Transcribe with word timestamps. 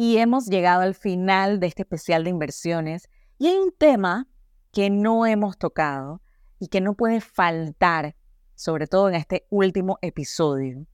Y 0.00 0.18
hemos 0.18 0.46
llegado 0.46 0.82
al 0.82 0.94
final 0.94 1.58
de 1.58 1.66
este 1.66 1.82
especial 1.82 2.22
de 2.22 2.30
inversiones 2.30 3.08
y 3.36 3.48
hay 3.48 3.56
un 3.56 3.72
tema 3.76 4.28
que 4.70 4.90
no 4.90 5.26
hemos 5.26 5.58
tocado 5.58 6.22
y 6.60 6.68
que 6.68 6.80
no 6.80 6.94
puede 6.94 7.20
faltar, 7.20 8.14
sobre 8.54 8.86
todo 8.86 9.08
en 9.08 9.16
este 9.16 9.48
último 9.50 9.98
episodio, 10.00 10.86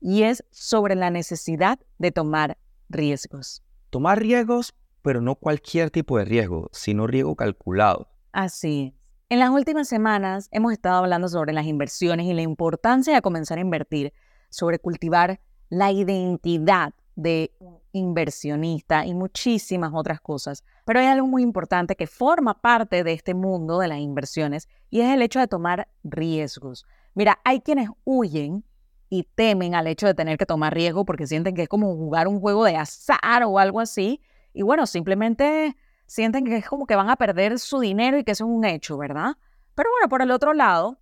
y 0.00 0.24
es 0.24 0.42
sobre 0.50 0.96
la 0.96 1.10
necesidad 1.10 1.78
de 1.98 2.10
tomar 2.10 2.58
riesgos. 2.88 3.62
Tomar 3.90 4.18
riesgos, 4.18 4.74
pero 5.02 5.20
no 5.20 5.36
cualquier 5.36 5.92
tipo 5.92 6.18
de 6.18 6.24
riesgo, 6.24 6.68
sino 6.72 7.06
riesgo 7.06 7.36
calculado. 7.36 8.08
Así. 8.32 8.92
En 9.28 9.38
las 9.38 9.50
últimas 9.50 9.86
semanas 9.86 10.48
hemos 10.50 10.72
estado 10.72 10.96
hablando 10.96 11.28
sobre 11.28 11.52
las 11.52 11.66
inversiones 11.66 12.26
y 12.26 12.34
la 12.34 12.42
importancia 12.42 13.14
de 13.14 13.22
comenzar 13.22 13.58
a 13.58 13.60
invertir, 13.60 14.12
sobre 14.50 14.80
cultivar 14.80 15.40
la 15.68 15.92
identidad 15.92 16.92
de 17.18 17.52
inversionista 17.90 19.04
y 19.04 19.12
muchísimas 19.12 19.90
otras 19.92 20.20
cosas. 20.20 20.62
Pero 20.84 21.00
hay 21.00 21.06
algo 21.06 21.26
muy 21.26 21.42
importante 21.42 21.96
que 21.96 22.06
forma 22.06 22.60
parte 22.60 23.02
de 23.02 23.12
este 23.12 23.34
mundo 23.34 23.80
de 23.80 23.88
las 23.88 23.98
inversiones 23.98 24.68
y 24.88 25.00
es 25.00 25.12
el 25.12 25.20
hecho 25.20 25.40
de 25.40 25.48
tomar 25.48 25.88
riesgos. 26.04 26.86
Mira, 27.14 27.40
hay 27.44 27.60
quienes 27.60 27.90
huyen 28.04 28.64
y 29.08 29.24
temen 29.34 29.74
al 29.74 29.88
hecho 29.88 30.06
de 30.06 30.14
tener 30.14 30.38
que 30.38 30.46
tomar 30.46 30.72
riesgo 30.72 31.04
porque 31.04 31.26
sienten 31.26 31.56
que 31.56 31.62
es 31.62 31.68
como 31.68 31.92
jugar 31.96 32.28
un 32.28 32.38
juego 32.38 32.64
de 32.64 32.76
azar 32.76 33.42
o 33.44 33.58
algo 33.58 33.80
así. 33.80 34.20
Y 34.52 34.62
bueno, 34.62 34.86
simplemente 34.86 35.76
sienten 36.06 36.44
que 36.44 36.58
es 36.58 36.68
como 36.68 36.86
que 36.86 36.94
van 36.94 37.10
a 37.10 37.16
perder 37.16 37.58
su 37.58 37.80
dinero 37.80 38.16
y 38.16 38.22
que 38.22 38.30
eso 38.30 38.44
es 38.44 38.50
un 38.50 38.64
hecho, 38.64 38.96
¿verdad? 38.96 39.36
Pero 39.74 39.90
bueno, 39.90 40.08
por 40.08 40.22
el 40.22 40.30
otro 40.30 40.54
lado, 40.54 41.00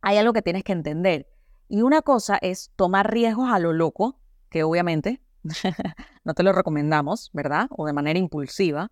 hay 0.00 0.16
algo 0.16 0.32
que 0.32 0.40
tienes 0.40 0.64
que 0.64 0.72
entender. 0.72 1.28
Y 1.68 1.82
una 1.82 2.00
cosa 2.00 2.38
es 2.40 2.70
tomar 2.74 3.12
riesgos 3.12 3.52
a 3.52 3.58
lo 3.58 3.74
loco, 3.74 4.18
que 4.48 4.62
obviamente 4.62 5.20
no 6.24 6.34
te 6.34 6.42
lo 6.42 6.52
recomendamos, 6.52 7.30
¿verdad? 7.32 7.68
O 7.70 7.86
de 7.86 7.92
manera 7.92 8.18
impulsiva. 8.18 8.90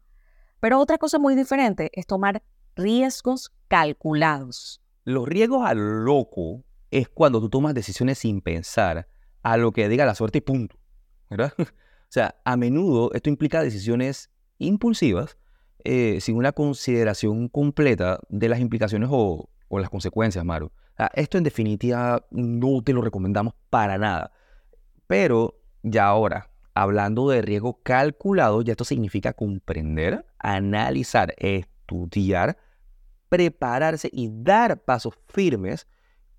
Pero 0.61 0.81
otra 0.81 0.99
cosa 0.99 1.19
muy 1.19 1.35
diferente 1.35 1.91
es 1.93 2.07
tomar 2.07 2.43
riesgos 2.75 3.53
calculados. 3.69 4.81
Los 5.05 5.29
riesgos 5.29 5.67
a 5.67 5.75
lo 5.75 6.05
loco 6.05 6.65
es 6.91 7.09
cuando 7.09 7.41
tú 7.41 7.49
tomas 7.49 7.75
decisiones 7.75 8.19
sin 8.19 8.41
pensar 8.41 9.09
a 9.43 9.57
lo 9.57 9.73
que 9.73 9.89
diga 9.89 10.07
la 10.07 10.15
suerte 10.15 10.39
y 10.39 10.43
punto. 10.43 10.77
¿Verdad? 11.31 11.53
O 12.09 12.13
sea, 12.17 12.37
a 12.45 12.57
menudo 12.57 13.11
esto 13.15 13.31
implica 13.31 13.61
decisiones 13.61 14.31
impulsivas 14.59 15.37
eh, 15.83 16.21
sin 16.21 16.37
una 16.37 16.53
consideración 16.53 17.49
completa 17.49 18.21
de 18.29 18.49
las 18.49 18.61
implicaciones 18.61 19.09
o, 19.13 19.51
las 19.71 19.91
consecuencias, 19.91 20.45
Maru. 20.45 20.71
Esto 21.15 21.37
en 21.37 21.45
definitiva 21.45 22.27
no 22.31 22.83
te 22.83 22.93
lo 22.93 23.03
recomendamos 23.03 23.55
para 23.71 23.99
nada. 23.99 24.33
Pero 25.07 25.61
ya 25.89 26.07
ahora, 26.07 26.51
hablando 26.75 27.29
de 27.29 27.43
riesgo 27.43 27.81
calculado, 27.83 28.61
ya 28.61 28.73
esto 28.73 28.85
significa 28.85 29.33
comprender, 29.33 30.27
analizar, 30.39 31.33
estudiar, 31.39 32.59
prepararse 33.29 34.11
y 34.13 34.29
dar 34.33 34.83
pasos 34.83 35.15
firmes 35.29 35.87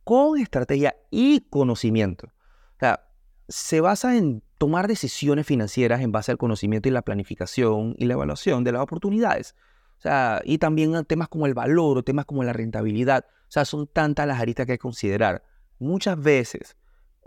con 0.04 0.38
estrategia 0.38 0.98
y 1.12 1.42
conocimiento. 1.50 2.28
O 2.28 2.80
sea, 2.80 3.08
se 3.48 3.80
basa 3.80 4.18
en 4.18 4.44
tomar 4.58 4.88
decisiones 4.88 5.48
financieras 5.48 6.02
en 6.02 6.12
base 6.12 6.32
al 6.32 6.38
conocimiento 6.38 6.90
y 6.90 6.92
la 6.92 7.02
planificación 7.02 7.96
y 7.98 8.06
la 8.06 8.16
evaluación 8.16 8.66
de 8.66 8.74
las 8.74 8.82
oportunidades. 8.82 9.56
O 9.98 10.02
sea, 10.02 10.42
y 10.44 10.58
también 10.58 11.06
temas 11.06 11.30
como 11.30 11.46
el 11.46 11.54
valor 11.54 11.98
o 11.98 12.04
temas 12.04 12.26
como 12.26 12.44
la 12.44 12.52
rentabilidad. 12.52 13.26
O 13.44 13.52
sea, 13.52 13.64
son 13.64 13.88
tantas 13.88 14.28
las 14.28 14.42
aristas 14.42 14.66
que 14.66 14.74
hay 14.74 14.78
que 14.78 14.82
considerar. 14.82 15.42
Muchas 15.80 16.22
veces, 16.22 16.76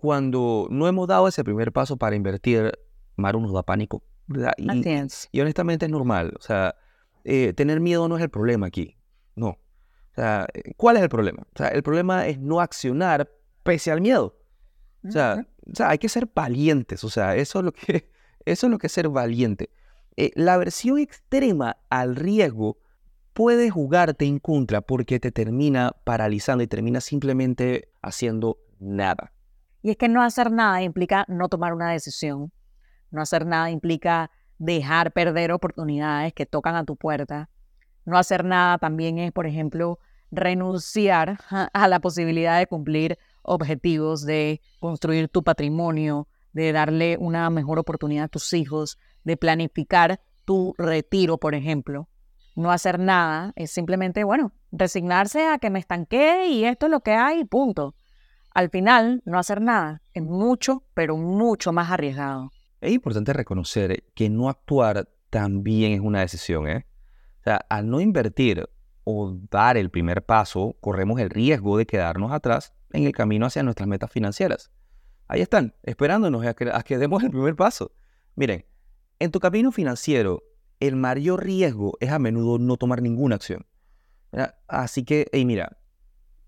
cuando 0.00 0.66
no 0.70 0.88
hemos 0.88 1.06
dado 1.06 1.28
ese 1.28 1.44
primer 1.44 1.72
paso 1.72 1.98
para 1.98 2.16
invertir, 2.16 2.72
Maru 3.16 3.38
nos 3.38 3.52
da 3.52 3.62
pánico. 3.62 4.02
¿verdad? 4.28 4.54
Y, 4.56 4.70
Así 4.70 4.88
es. 4.88 5.28
y 5.30 5.42
honestamente 5.42 5.84
es 5.84 5.92
normal. 5.92 6.32
O 6.38 6.40
sea, 6.40 6.74
eh, 7.24 7.52
tener 7.52 7.80
miedo 7.80 8.08
no 8.08 8.16
es 8.16 8.22
el 8.22 8.30
problema 8.30 8.66
aquí. 8.66 8.96
No. 9.36 9.48
O 9.48 10.14
sea, 10.14 10.46
eh, 10.54 10.72
¿cuál 10.78 10.96
es 10.96 11.02
el 11.02 11.10
problema? 11.10 11.42
O 11.54 11.58
sea, 11.58 11.68
el 11.68 11.82
problema 11.82 12.26
es 12.28 12.38
no 12.38 12.62
accionar 12.62 13.30
pese 13.62 13.90
al 13.90 14.00
miedo. 14.00 14.38
O 15.06 15.10
sea, 15.10 15.34
Ujú. 15.40 15.72
o 15.72 15.76
sea, 15.76 15.90
hay 15.90 15.98
que 15.98 16.08
ser 16.08 16.30
valientes. 16.34 17.04
O 17.04 17.10
sea, 17.10 17.36
eso 17.36 17.58
es 17.58 17.64
lo 17.66 17.72
que, 17.72 18.10
eso 18.46 18.68
es 18.68 18.70
lo 18.70 18.78
que 18.78 18.86
es 18.86 18.92
ser 18.94 19.10
valiente. 19.10 19.68
Eh, 20.16 20.30
la 20.34 20.56
versión 20.56 20.98
extrema 20.98 21.76
al 21.90 22.16
riesgo 22.16 22.78
puede 23.34 23.68
jugarte 23.68 24.24
en 24.24 24.38
contra 24.38 24.80
porque 24.80 25.20
te 25.20 25.30
termina 25.30 25.94
paralizando 26.04 26.64
y 26.64 26.68
termina 26.68 27.02
simplemente 27.02 27.92
haciendo 28.00 28.56
nada. 28.78 29.34
Y 29.82 29.90
es 29.90 29.96
que 29.96 30.08
no 30.08 30.22
hacer 30.22 30.50
nada 30.50 30.82
implica 30.82 31.24
no 31.28 31.48
tomar 31.48 31.72
una 31.72 31.90
decisión. 31.90 32.52
No 33.10 33.22
hacer 33.22 33.46
nada 33.46 33.70
implica 33.70 34.30
dejar 34.58 35.12
perder 35.12 35.52
oportunidades 35.52 36.32
que 36.34 36.46
tocan 36.46 36.76
a 36.76 36.84
tu 36.84 36.96
puerta. 36.96 37.48
No 38.04 38.18
hacer 38.18 38.44
nada 38.44 38.78
también 38.78 39.18
es, 39.18 39.32
por 39.32 39.46
ejemplo, 39.46 39.98
renunciar 40.30 41.38
a- 41.50 41.88
la 41.88 42.00
posibilidad 42.00 42.58
de 42.58 42.66
cumplir 42.66 43.18
objetivos, 43.42 44.24
de 44.24 44.60
construir 44.80 45.28
tu 45.28 45.42
patrimonio, 45.42 46.28
de 46.52 46.72
darle 46.72 47.16
una 47.18 47.48
mejor 47.50 47.78
oportunidad 47.78 48.24
a 48.24 48.28
tus 48.28 48.52
hijos, 48.52 48.98
de 49.24 49.36
planificar 49.36 50.20
tu 50.44 50.74
retiro, 50.78 51.38
por 51.38 51.54
ejemplo. 51.54 52.08
No 52.56 52.70
hacer 52.70 52.98
nada 52.98 53.52
es 53.56 53.70
simplemente, 53.70 54.24
bueno, 54.24 54.52
resignarse 54.72 55.46
a 55.48 55.58
que 55.58 55.70
me 55.70 55.78
estanqué 55.78 56.48
y 56.48 56.64
esto 56.64 56.86
es 56.86 56.92
lo 56.92 57.00
que 57.00 57.12
hay, 57.12 57.44
punto. 57.44 57.94
Al 58.52 58.68
final, 58.68 59.22
no 59.24 59.38
hacer 59.38 59.60
nada 59.60 60.02
es 60.12 60.22
mucho, 60.22 60.82
pero 60.94 61.16
mucho 61.16 61.72
más 61.72 61.90
arriesgado. 61.90 62.50
Es 62.80 62.92
importante 62.92 63.32
reconocer 63.32 64.04
que 64.14 64.28
no 64.28 64.48
actuar 64.48 65.08
también 65.30 65.92
es 65.92 66.00
una 66.00 66.20
decisión, 66.20 66.68
¿eh? 66.68 66.86
O 67.40 67.44
sea, 67.44 67.64
al 67.68 67.88
no 67.88 68.00
invertir 68.00 68.68
o 69.04 69.36
dar 69.50 69.76
el 69.76 69.90
primer 69.90 70.24
paso, 70.24 70.76
corremos 70.80 71.20
el 71.20 71.30
riesgo 71.30 71.78
de 71.78 71.86
quedarnos 71.86 72.32
atrás 72.32 72.74
en 72.92 73.04
el 73.04 73.12
camino 73.12 73.46
hacia 73.46 73.62
nuestras 73.62 73.88
metas 73.88 74.10
financieras. 74.10 74.70
Ahí 75.28 75.40
están, 75.40 75.74
esperándonos 75.84 76.44
a 76.44 76.54
que, 76.54 76.70
a 76.72 76.82
que 76.82 76.98
demos 76.98 77.22
el 77.22 77.30
primer 77.30 77.54
paso. 77.54 77.92
Miren, 78.34 78.66
en 79.20 79.30
tu 79.30 79.38
camino 79.38 79.70
financiero, 79.70 80.42
el 80.80 80.96
mayor 80.96 81.44
riesgo 81.44 81.96
es 82.00 82.10
a 82.10 82.18
menudo 82.18 82.58
no 82.58 82.76
tomar 82.76 83.00
ninguna 83.00 83.36
acción. 83.36 83.64
Así 84.66 85.04
que, 85.04 85.28
hey, 85.32 85.44
mira, 85.44 85.78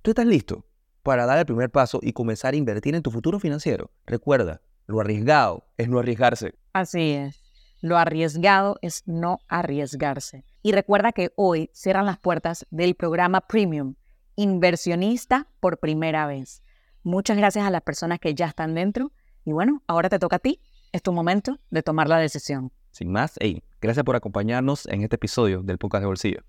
tú 0.02 0.10
estás 0.10 0.26
listo 0.26 0.64
para 1.02 1.26
dar 1.26 1.38
el 1.38 1.46
primer 1.46 1.70
paso 1.70 1.98
y 2.02 2.12
comenzar 2.12 2.54
a 2.54 2.56
invertir 2.56 2.94
en 2.94 3.02
tu 3.02 3.10
futuro 3.10 3.38
financiero. 3.38 3.90
Recuerda, 4.06 4.62
lo 4.86 5.00
arriesgado 5.00 5.66
es 5.76 5.88
no 5.88 5.98
arriesgarse. 5.98 6.54
Así 6.72 7.12
es. 7.12 7.42
Lo 7.80 7.98
arriesgado 7.98 8.78
es 8.80 9.02
no 9.06 9.40
arriesgarse. 9.48 10.44
Y 10.62 10.72
recuerda 10.72 11.12
que 11.12 11.32
hoy 11.34 11.70
cierran 11.72 12.06
las 12.06 12.18
puertas 12.18 12.66
del 12.70 12.94
programa 12.94 13.40
Premium, 13.40 13.96
inversionista 14.36 15.48
por 15.58 15.78
primera 15.78 16.26
vez. 16.26 16.62
Muchas 17.02 17.36
gracias 17.36 17.66
a 17.66 17.70
las 17.70 17.82
personas 17.82 18.20
que 18.20 18.34
ya 18.34 18.46
están 18.46 18.74
dentro. 18.74 19.10
Y 19.44 19.52
bueno, 19.52 19.82
ahora 19.88 20.08
te 20.08 20.20
toca 20.20 20.36
a 20.36 20.38
ti. 20.38 20.60
Es 20.92 21.02
tu 21.02 21.12
momento 21.12 21.58
de 21.70 21.82
tomar 21.82 22.08
la 22.08 22.18
decisión. 22.18 22.70
Sin 22.92 23.10
más, 23.10 23.34
hey, 23.40 23.64
gracias 23.80 24.04
por 24.04 24.14
acompañarnos 24.14 24.86
en 24.86 25.02
este 25.02 25.16
episodio 25.16 25.62
del 25.62 25.78
podcast 25.78 26.02
de 26.02 26.06
bolsillo. 26.06 26.44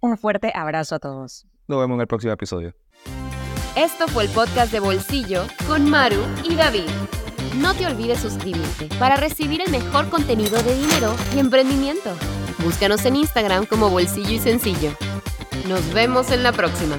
Un 0.00 0.16
fuerte 0.18 0.50
abrazo 0.54 0.96
a 0.96 0.98
todos. 0.98 1.46
Nos 1.68 1.78
vemos 1.78 1.96
en 1.96 2.00
el 2.00 2.06
próximo 2.06 2.32
episodio. 2.32 2.74
Esto 3.76 4.08
fue 4.08 4.24
el 4.24 4.30
podcast 4.30 4.72
de 4.72 4.80
bolsillo 4.80 5.44
con 5.66 5.90
Maru 5.90 6.22
y 6.48 6.54
David. 6.54 6.88
No 7.58 7.74
te 7.74 7.86
olvides 7.86 8.20
suscribirte 8.20 8.88
para 8.98 9.16
recibir 9.16 9.60
el 9.60 9.70
mejor 9.70 10.08
contenido 10.08 10.62
de 10.62 10.74
dinero 10.74 11.14
y 11.34 11.40
emprendimiento. 11.40 12.10
Búscanos 12.64 13.04
en 13.04 13.16
Instagram 13.16 13.66
como 13.66 13.90
Bolsillo 13.90 14.30
y 14.30 14.38
Sencillo. 14.38 14.92
Nos 15.68 15.92
vemos 15.92 16.30
en 16.30 16.42
la 16.42 16.52
próxima. 16.52 16.98